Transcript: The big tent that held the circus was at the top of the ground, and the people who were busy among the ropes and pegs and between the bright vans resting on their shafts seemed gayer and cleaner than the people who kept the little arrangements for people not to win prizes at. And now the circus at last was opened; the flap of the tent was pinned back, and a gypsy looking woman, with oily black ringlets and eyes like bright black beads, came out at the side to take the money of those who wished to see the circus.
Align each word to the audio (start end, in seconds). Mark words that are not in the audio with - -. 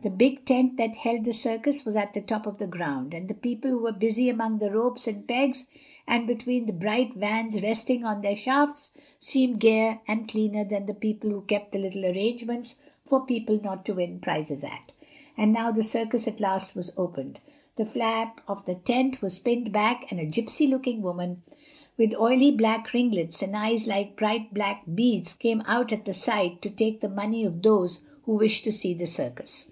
The 0.00 0.10
big 0.10 0.44
tent 0.44 0.76
that 0.76 0.94
held 0.94 1.24
the 1.24 1.32
circus 1.32 1.84
was 1.84 1.96
at 1.96 2.12
the 2.14 2.20
top 2.20 2.46
of 2.46 2.58
the 2.58 2.68
ground, 2.68 3.12
and 3.12 3.26
the 3.26 3.34
people 3.34 3.72
who 3.72 3.80
were 3.80 3.90
busy 3.90 4.28
among 4.28 4.58
the 4.60 4.70
ropes 4.70 5.08
and 5.08 5.26
pegs 5.26 5.64
and 6.06 6.24
between 6.24 6.66
the 6.66 6.72
bright 6.72 7.14
vans 7.14 7.60
resting 7.62 8.04
on 8.04 8.20
their 8.20 8.36
shafts 8.36 8.92
seemed 9.18 9.58
gayer 9.58 9.98
and 10.06 10.28
cleaner 10.28 10.62
than 10.62 10.86
the 10.86 10.94
people 10.94 11.30
who 11.30 11.40
kept 11.40 11.72
the 11.72 11.80
little 11.80 12.06
arrangements 12.06 12.76
for 13.04 13.26
people 13.26 13.60
not 13.60 13.84
to 13.86 13.94
win 13.94 14.20
prizes 14.20 14.62
at. 14.62 14.92
And 15.36 15.52
now 15.52 15.72
the 15.72 15.82
circus 15.82 16.28
at 16.28 16.38
last 16.38 16.76
was 16.76 16.96
opened; 16.96 17.40
the 17.74 17.84
flap 17.84 18.40
of 18.46 18.66
the 18.66 18.76
tent 18.76 19.20
was 19.20 19.40
pinned 19.40 19.72
back, 19.72 20.12
and 20.12 20.20
a 20.20 20.26
gypsy 20.26 20.68
looking 20.70 21.02
woman, 21.02 21.42
with 21.96 22.14
oily 22.14 22.52
black 22.52 22.92
ringlets 22.92 23.42
and 23.42 23.56
eyes 23.56 23.88
like 23.88 24.14
bright 24.14 24.54
black 24.54 24.84
beads, 24.94 25.34
came 25.34 25.60
out 25.66 25.90
at 25.90 26.04
the 26.04 26.14
side 26.14 26.62
to 26.62 26.70
take 26.70 27.00
the 27.00 27.08
money 27.08 27.42
of 27.44 27.62
those 27.62 28.02
who 28.26 28.36
wished 28.36 28.62
to 28.62 28.70
see 28.70 28.94
the 28.94 29.04
circus. 29.06 29.66